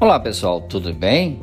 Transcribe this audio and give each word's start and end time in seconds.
Olá 0.00 0.18
pessoal, 0.18 0.62
tudo 0.62 0.94
bem? 0.94 1.42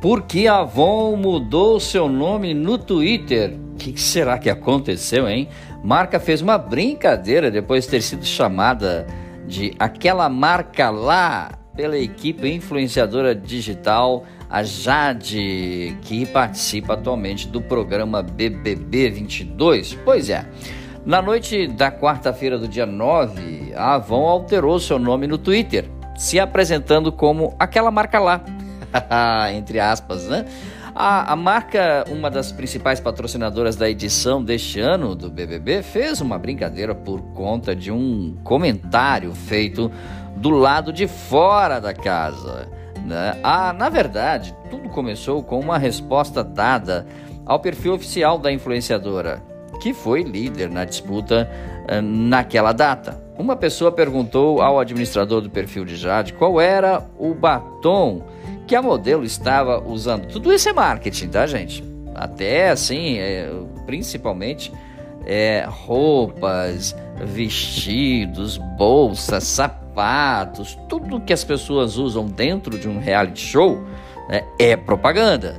Por 0.00 0.22
que 0.22 0.48
a 0.48 0.60
Avon 0.60 1.16
mudou 1.16 1.78
seu 1.78 2.08
nome 2.08 2.54
no 2.54 2.78
Twitter? 2.78 3.54
O 3.74 3.76
que 3.76 4.00
será 4.00 4.38
que 4.38 4.48
aconteceu, 4.48 5.28
hein? 5.28 5.50
Marca 5.84 6.18
fez 6.18 6.40
uma 6.40 6.56
brincadeira 6.56 7.50
depois 7.50 7.84
de 7.84 7.90
ter 7.90 8.00
sido 8.00 8.24
chamada 8.24 9.06
de 9.46 9.74
aquela 9.78 10.30
marca 10.30 10.88
lá 10.88 11.52
pela 11.76 11.98
equipe 11.98 12.50
influenciadora 12.50 13.34
digital, 13.34 14.24
a 14.48 14.62
Jade, 14.62 15.94
que 16.00 16.24
participa 16.24 16.94
atualmente 16.94 17.48
do 17.48 17.60
programa 17.60 18.22
BBB 18.22 19.10
22. 19.10 19.98
Pois 20.06 20.30
é. 20.30 20.48
Na 21.04 21.20
noite 21.20 21.66
da 21.66 21.92
quarta-feira 21.92 22.58
do 22.58 22.66
dia 22.66 22.86
9, 22.86 23.74
a 23.76 23.96
Avon 23.96 24.26
alterou 24.26 24.80
seu 24.80 24.98
nome 24.98 25.26
no 25.26 25.36
Twitter 25.36 25.99
se 26.20 26.38
apresentando 26.38 27.10
como 27.10 27.54
aquela 27.58 27.90
marca 27.90 28.18
lá, 28.18 28.42
entre 29.56 29.80
aspas, 29.80 30.28
né? 30.28 30.44
A, 30.94 31.32
a, 31.32 31.36
marca, 31.36 32.04
uma 32.10 32.30
das 32.30 32.52
principais 32.52 33.00
patrocinadoras 33.00 33.74
da 33.74 33.88
edição 33.88 34.44
deste 34.44 34.78
ano 34.80 35.14
do 35.14 35.30
BBB, 35.30 35.82
fez 35.82 36.20
uma 36.20 36.38
brincadeira 36.38 36.94
por 36.94 37.22
conta 37.32 37.74
de 37.74 37.90
um 37.90 38.36
comentário 38.44 39.34
feito 39.34 39.90
do 40.36 40.50
lado 40.50 40.92
de 40.92 41.08
fora 41.08 41.80
da 41.80 41.94
casa. 41.94 42.68
Né? 43.02 43.38
Ah, 43.42 43.72
na 43.72 43.88
verdade, 43.88 44.54
tudo 44.68 44.90
começou 44.90 45.42
com 45.42 45.58
uma 45.58 45.78
resposta 45.78 46.44
dada 46.44 47.06
ao 47.46 47.60
perfil 47.60 47.94
oficial 47.94 48.36
da 48.38 48.52
influenciadora, 48.52 49.42
que 49.80 49.94
foi 49.94 50.22
líder 50.22 50.68
na 50.68 50.84
disputa 50.84 51.48
uh, 51.90 52.02
naquela 52.02 52.72
data. 52.72 53.29
Uma 53.40 53.56
pessoa 53.56 53.90
perguntou 53.90 54.60
ao 54.60 54.78
administrador 54.78 55.40
do 55.40 55.48
perfil 55.48 55.82
de 55.86 55.96
Jade 55.96 56.34
qual 56.34 56.60
era 56.60 57.02
o 57.18 57.32
batom 57.32 58.22
que 58.66 58.76
a 58.76 58.82
modelo 58.82 59.24
estava 59.24 59.82
usando. 59.82 60.26
Tudo 60.26 60.52
isso 60.52 60.68
é 60.68 60.74
marketing, 60.74 61.28
tá, 61.28 61.46
gente? 61.46 61.82
Até 62.14 62.68
assim, 62.68 63.16
é, 63.16 63.50
principalmente 63.86 64.70
é, 65.24 65.64
roupas, 65.66 66.94
vestidos, 67.24 68.58
bolsas, 68.58 69.44
sapatos, 69.44 70.78
tudo 70.86 71.18
que 71.18 71.32
as 71.32 71.42
pessoas 71.42 71.96
usam 71.96 72.26
dentro 72.26 72.78
de 72.78 72.90
um 72.90 73.00
reality 73.00 73.40
show 73.40 73.82
né, 74.28 74.44
é 74.58 74.76
propaganda 74.76 75.58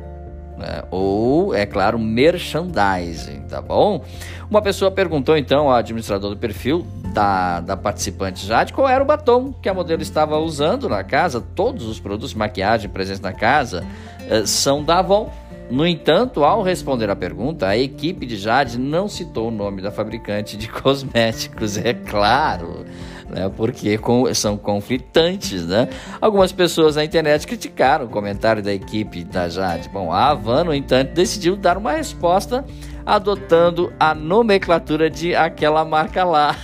né? 0.55 0.83
ou, 0.91 1.55
é 1.55 1.66
claro, 1.66 1.97
merchandising, 1.97 3.41
tá 3.49 3.59
bom? 3.59 4.03
Uma 4.51 4.61
pessoa 4.61 4.91
perguntou 4.91 5.35
então 5.35 5.67
ao 5.67 5.75
administrador 5.75 6.29
do 6.29 6.38
perfil 6.38 6.85
da, 7.11 7.59
da 7.59 7.77
participante 7.77 8.45
Jade 8.45 8.73
qual 8.73 8.87
era 8.87 9.03
o 9.03 9.05
batom 9.05 9.53
que 9.53 9.69
a 9.69 9.73
modelo 9.73 10.01
estava 10.01 10.37
usando 10.37 10.89
na 10.89 11.03
casa. 11.03 11.41
Todos 11.55 11.85
os 11.85 11.99
produtos 11.99 12.31
de 12.31 12.37
maquiagem 12.37 12.89
presentes 12.89 13.21
na 13.21 13.33
casa 13.33 13.85
eh, 14.29 14.45
são 14.45 14.83
da 14.83 14.99
Avon. 14.99 15.31
No 15.69 15.87
entanto, 15.87 16.43
ao 16.43 16.61
responder 16.61 17.09
à 17.09 17.15
pergunta, 17.15 17.65
a 17.65 17.77
equipe 17.77 18.25
de 18.25 18.35
Jade 18.35 18.77
não 18.77 19.07
citou 19.07 19.47
o 19.47 19.51
nome 19.51 19.81
da 19.81 19.89
fabricante 19.89 20.57
de 20.57 20.67
cosméticos, 20.69 21.77
é 21.77 21.93
claro 21.93 22.85
né, 23.31 23.49
porque 23.55 23.97
são 24.35 24.57
conflitantes. 24.57 25.65
Né? 25.65 25.87
Algumas 26.19 26.51
pessoas 26.51 26.97
na 26.97 27.03
internet 27.03 27.47
criticaram 27.47 28.05
o 28.05 28.09
comentário 28.09 28.61
da 28.61 28.73
equipe 28.73 29.23
da 29.23 29.49
Jade. 29.49 29.89
Bom, 29.89 30.11
a 30.11 30.29
Havan, 30.29 30.65
no 30.65 30.73
entanto, 30.73 31.13
decidiu 31.13 31.55
dar 31.55 31.77
uma 31.77 31.93
resposta 31.93 32.65
adotando 33.05 33.91
a 33.99 34.13
nomenclatura 34.13 35.09
de 35.09 35.33
aquela 35.35 35.83
marca 35.83 36.23
lá. 36.23 36.55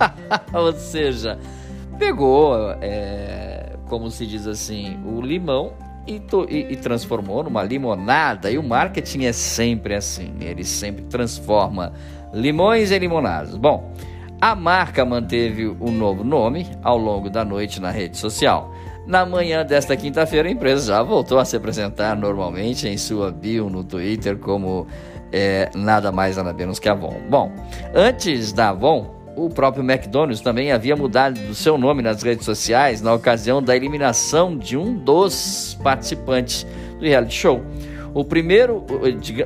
Ou 0.52 0.72
seja, 0.72 1.38
pegou, 1.98 2.54
é, 2.80 3.76
como 3.88 4.10
se 4.10 4.26
diz 4.26 4.46
assim, 4.46 4.98
o 5.04 5.20
limão 5.20 5.72
e, 6.06 6.22
e, 6.48 6.72
e, 6.72 6.76
transformou 6.76 7.42
numa 7.42 7.62
limonada. 7.62 8.50
E 8.50 8.58
o 8.58 8.62
marketing 8.62 9.24
é 9.24 9.32
sempre 9.32 9.94
assim, 9.94 10.34
ele 10.40 10.64
sempre 10.64 11.04
transforma 11.04 11.92
limões 12.32 12.90
em 12.92 12.98
limonadas. 12.98 13.56
Bom, 13.56 13.92
a 14.40 14.54
marca 14.54 15.04
manteve 15.04 15.66
o 15.66 15.90
novo 15.90 16.22
nome 16.22 16.66
ao 16.82 16.98
longo 16.98 17.30
da 17.30 17.44
noite 17.44 17.80
na 17.80 17.90
rede 17.90 18.16
social. 18.16 18.72
Na 19.06 19.24
manhã 19.24 19.64
desta 19.64 19.96
quinta-feira, 19.96 20.48
a 20.48 20.50
empresa 20.50 20.88
já 20.88 21.02
voltou 21.02 21.38
a 21.38 21.44
se 21.44 21.56
apresentar 21.56 22.16
normalmente 22.16 22.88
em 22.88 22.98
sua 22.98 23.30
bio 23.30 23.70
no 23.70 23.84
Twitter 23.84 24.36
como 24.36 24.86
é, 25.32 25.70
nada 25.74 26.10
mais 26.10 26.36
nada 26.36 26.52
menos 26.52 26.78
que 26.78 26.88
Avon. 26.88 27.20
Bom, 27.30 27.52
antes 27.94 28.52
da 28.52 28.70
Avon, 28.70 29.15
o 29.36 29.50
próprio 29.50 29.84
McDonald's 29.84 30.40
também 30.40 30.72
havia 30.72 30.96
mudado 30.96 31.38
o 31.50 31.54
seu 31.54 31.76
nome 31.76 32.02
nas 32.02 32.22
redes 32.22 32.44
sociais 32.44 33.02
na 33.02 33.12
ocasião 33.12 33.62
da 33.62 33.76
eliminação 33.76 34.56
de 34.56 34.76
um 34.76 34.96
dos 34.96 35.78
participantes 35.82 36.66
do 36.98 37.04
reality 37.04 37.34
show. 37.34 37.62
O 38.14 38.24
primeiro, 38.24 38.82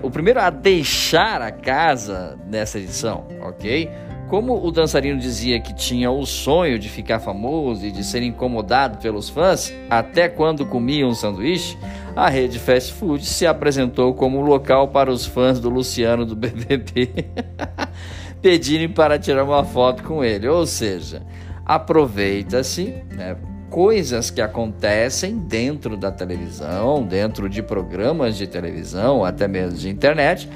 o 0.01 0.11
primeiro 0.11 0.39
a 0.39 0.49
deixar 0.49 1.43
a 1.43 1.51
casa 1.51 2.39
nessa 2.47 2.79
edição, 2.79 3.27
ok? 3.43 3.91
Como 4.29 4.65
o 4.65 4.71
dançarino 4.71 5.19
dizia 5.19 5.59
que 5.59 5.75
tinha 5.75 6.09
o 6.09 6.25
sonho 6.25 6.79
de 6.79 6.89
ficar 6.89 7.19
famoso 7.19 7.85
e 7.85 7.91
de 7.91 8.05
ser 8.05 8.23
incomodado 8.23 8.99
pelos 8.99 9.29
fãs, 9.29 9.75
até 9.91 10.29
quando 10.29 10.65
comia 10.65 11.05
um 11.05 11.15
sanduíche, 11.15 11.77
a 12.15 12.29
rede 12.29 12.61
fast 12.61 12.93
food 12.93 13.27
se 13.27 13.45
apresentou 13.45 14.15
como 14.15 14.41
local 14.41 14.87
para 14.87 15.11
os 15.11 15.27
fãs 15.27 15.59
do 15.59 15.69
Luciano 15.69 16.25
do 16.25 16.37
BBB 16.37 17.27
pedirem 18.41 18.89
para 18.89 19.19
tirar 19.19 19.45
uma 19.45 19.65
foto 19.65 20.03
com 20.03 20.25
ele. 20.25 20.49
Ou 20.49 20.67
seja, 20.67 21.23
aproveita-se 21.65 22.95
né, 23.13 23.37
coisas 23.71 24.31
que 24.31 24.41
acontecem 24.41 25.39
dentro 25.39 25.97
da 25.97 26.11
televisão, 26.11 27.05
dentro 27.05 27.49
de 27.49 27.63
programas 27.63 28.37
de 28.37 28.47
televisão, 28.47 29.25
até 29.25 29.47
mesmo 29.47 29.79
de 29.79 29.89
internet, 29.89 30.49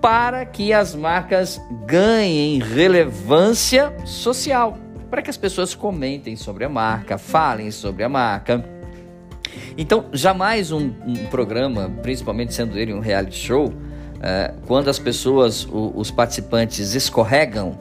para 0.00 0.44
que 0.44 0.72
as 0.72 0.94
marcas 0.94 1.60
ganhem 1.86 2.58
relevância 2.58 3.92
social, 4.04 4.78
para 5.10 5.22
que 5.22 5.30
as 5.30 5.36
pessoas 5.36 5.74
comentem 5.74 6.36
sobre 6.36 6.64
a 6.64 6.68
marca, 6.68 7.18
falem 7.18 7.70
sobre 7.70 8.02
a 8.02 8.08
marca. 8.08 8.64
Então, 9.76 10.06
jamais 10.12 10.72
um, 10.72 10.92
um 11.06 11.26
programa, 11.30 11.90
principalmente 12.02 12.54
sendo 12.54 12.78
ele 12.78 12.92
um 12.92 13.00
reality 13.00 13.36
show, 13.36 13.72
quando 14.66 14.88
as 14.88 14.98
pessoas, 14.98 15.66
os 15.70 16.10
participantes 16.10 16.94
escorregam 16.94 17.78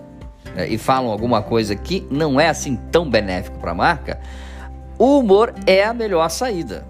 é, 0.55 0.67
e 0.67 0.77
falam 0.77 1.11
alguma 1.11 1.41
coisa 1.41 1.75
que 1.75 2.05
não 2.11 2.39
é 2.39 2.49
assim 2.49 2.75
tão 2.91 3.09
benéfico 3.09 3.57
para 3.59 3.71
a 3.71 3.75
marca, 3.75 4.19
o 4.97 5.19
humor 5.19 5.53
é 5.65 5.83
a 5.83 5.93
melhor 5.93 6.29
saída. 6.29 6.85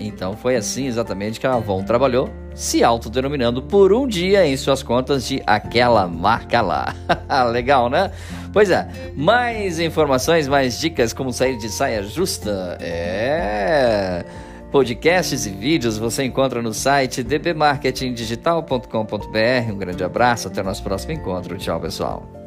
Então 0.00 0.34
foi 0.34 0.56
assim 0.56 0.86
exatamente 0.86 1.38
que 1.38 1.46
a 1.46 1.54
Avon 1.54 1.82
trabalhou, 1.82 2.30
se 2.54 2.82
autodenominando 2.82 3.62
por 3.62 3.92
um 3.92 4.06
dia 4.06 4.46
em 4.46 4.56
suas 4.56 4.82
contas 4.82 5.26
de 5.26 5.42
aquela 5.46 6.08
marca 6.08 6.62
lá. 6.62 6.94
Legal, 7.52 7.90
né? 7.90 8.10
Pois 8.52 8.70
é, 8.70 8.88
mais 9.14 9.78
informações, 9.78 10.48
mais 10.48 10.80
dicas 10.80 11.12
como 11.12 11.32
sair 11.32 11.58
de 11.58 11.68
saia 11.68 12.02
justa. 12.02 12.78
É. 12.80 14.24
Podcasts 14.70 15.46
e 15.46 15.50
vídeos 15.50 15.98
você 15.98 16.24
encontra 16.24 16.62
no 16.62 16.72
site 16.72 17.24
dbmarketingdigital.com.br. 17.24 19.72
Um 19.72 19.76
grande 19.76 20.04
abraço, 20.04 20.46
até 20.46 20.60
o 20.60 20.64
nosso 20.64 20.82
próximo 20.82 21.12
encontro. 21.12 21.58
Tchau, 21.58 21.80
pessoal. 21.80 22.39